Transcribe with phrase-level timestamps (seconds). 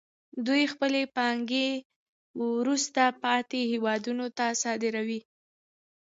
[0.47, 1.69] دوی خپلې پانګې
[2.59, 5.19] وروسته پاتې هېوادونو ته صادروي